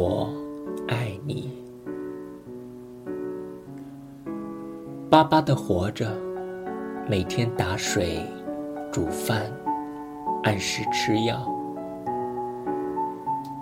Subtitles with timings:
[0.00, 0.32] 我
[0.86, 1.50] 爱你。
[5.10, 6.16] 巴巴的活着
[7.08, 8.24] 每天打水
[8.92, 9.42] 煮饭
[10.44, 11.44] 按时吃药。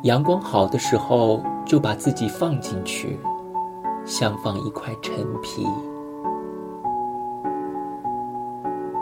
[0.02, 3.18] 阳光好的时候就把自己放进去
[4.05, 5.66] 像放一块陈皮。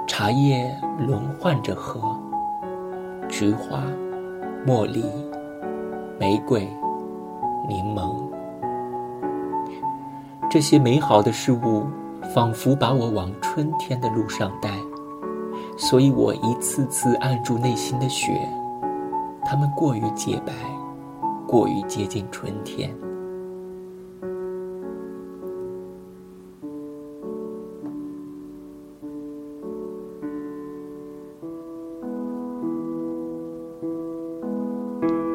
[0.06, 2.16] 茶叶轮换着喝
[3.28, 3.82] 菊花
[4.64, 5.04] 茉莉
[6.20, 6.64] 玫瑰
[7.66, 8.28] 柠檬，
[10.50, 11.86] 这些美好的事物
[12.34, 14.70] 仿佛把我往春天的路上带，
[15.76, 18.48] 所以我一次次按住内心的雪，
[19.44, 20.52] 它们过于洁白，
[21.46, 22.94] 过于接近春天。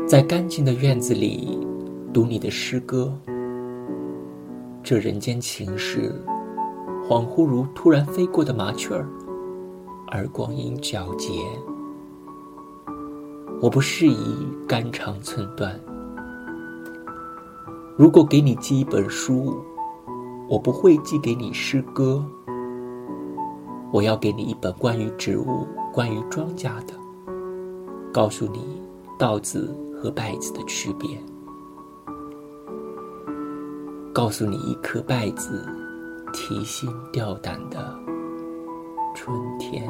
[0.08, 1.56] 在干净的院子里
[2.12, 3.14] 读你的诗歌，
[4.82, 6.12] 这人间情事，
[7.08, 9.08] 恍惚如突然飞过的麻雀儿，
[10.08, 11.30] 而光阴皎洁。
[13.62, 14.36] 我不适宜
[14.68, 15.80] 肝肠寸断。
[17.96, 19.56] 如果给你寄一本书，
[20.48, 22.26] 我不会寄给你诗歌。
[23.92, 26.94] 我要给你一本关于植物、关于庄稼的，
[28.12, 28.82] 告诉你
[29.18, 29.76] 稻子。
[30.02, 31.10] 和稗子的区别，
[34.14, 35.66] 告诉你一颗稗子
[36.34, 37.94] 提心吊胆的
[39.16, 39.88] 春天。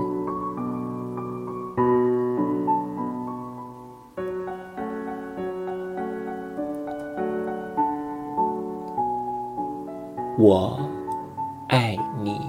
[10.38, 10.80] 我
[11.67, 12.39] 爱你，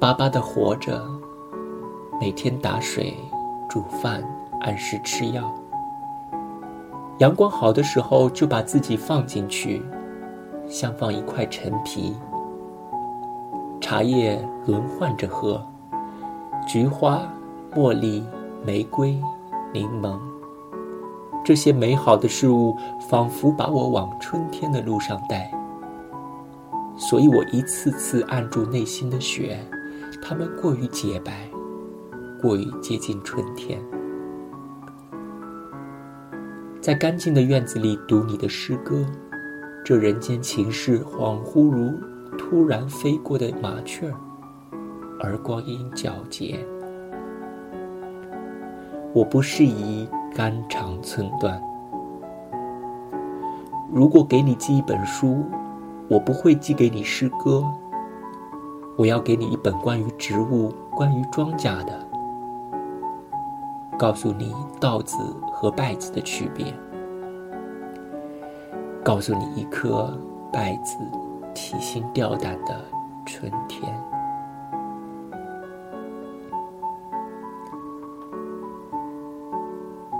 [0.00, 1.04] 巴巴的活着，
[2.20, 3.16] 每天打水
[3.68, 4.22] 煮饭。
[4.60, 5.54] 按时吃药，
[7.18, 9.80] 阳光好的时候就把自己放进去，
[10.66, 12.14] 像放一块陈皮。
[13.80, 15.64] 茶叶轮换着喝，
[16.66, 17.22] 菊花、
[17.72, 18.24] 茉莉、
[18.64, 19.16] 玫瑰、
[19.72, 20.18] 柠檬，
[21.44, 22.76] 这些美好的事物
[23.08, 25.48] 仿佛把我往春天的路上带。
[26.96, 29.58] 所以我一次次按住内心的雪，
[30.20, 31.48] 它们过于洁白，
[32.42, 33.78] 过于接近春天。
[36.84, 39.06] 在干净的院子里读你的诗歌，
[39.82, 41.98] 这人间情事恍惚如
[42.36, 44.14] 突然飞过的麻雀儿，
[45.18, 46.58] 而光阴皎洁。
[49.14, 51.58] 我不适宜肝肠寸断。
[53.90, 55.42] 如果给你寄一本书，
[56.06, 57.64] 我不会寄给你诗歌。
[58.98, 62.03] 我要给你一本关于植物、关于庄稼的。
[63.96, 65.16] 告诉你稻子
[65.52, 66.74] 和稗子的区别，
[69.04, 70.12] 告诉你一颗
[70.52, 70.96] 稗子
[71.54, 72.84] 提心吊胆的
[73.24, 73.94] 春天。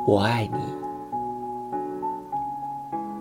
[0.07, 0.59] 我爱你，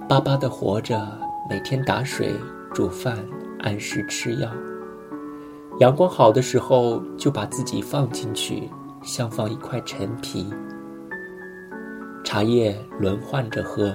[0.08, 1.08] 巴巴的活着，
[1.50, 2.32] 每天打水
[2.74, 3.18] 煮饭，
[3.62, 4.50] 按时吃药。
[5.80, 8.70] 阳光好的时候，就把自己放进去。
[9.04, 10.48] 像放一块陈皮，
[12.24, 13.94] 茶叶轮换着喝，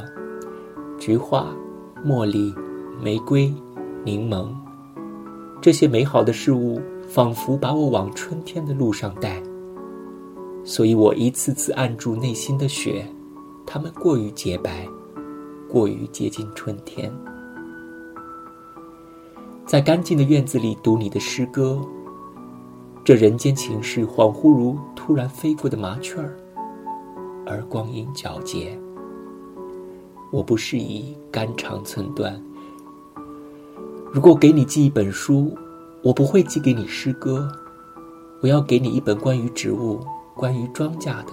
[0.98, 1.46] 菊花、
[2.04, 2.54] 茉莉、
[3.02, 3.52] 玫瑰、
[4.04, 4.50] 柠檬，
[5.62, 9.42] 这些美好的事物仿佛把我往春天的路上带。
[10.62, 13.06] 所以我一次次按住内心的雪，
[13.66, 14.86] 它们过于洁白，
[15.70, 17.10] 过于接近春天。
[19.64, 21.80] 在干净的院子里读你的诗歌。
[23.08, 26.36] 这人间情事，恍惚如突然飞过的麻雀儿，
[27.46, 28.78] 而光阴皎洁。
[30.30, 32.38] 我不适宜肝肠寸断。
[34.12, 35.56] 如果给你寄一本书，
[36.02, 37.50] 我不会寄给你诗歌。
[38.42, 40.00] 我要给你一本关于植物、
[40.36, 41.32] 关于庄稼的，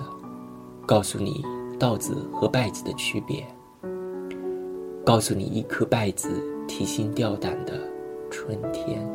[0.86, 1.44] 告诉你
[1.78, 3.46] 稻子和稗子的区别，
[5.04, 7.74] 告诉你一颗稗子提心吊胆的
[8.32, 9.06] 春天。